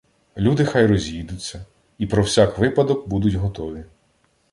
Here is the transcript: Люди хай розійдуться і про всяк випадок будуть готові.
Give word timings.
Люди 0.37 0.65
хай 0.65 0.85
розійдуться 0.85 1.65
і 1.97 2.07
про 2.07 2.23
всяк 2.23 2.57
випадок 2.57 3.07
будуть 3.07 3.33
готові. 3.33 3.83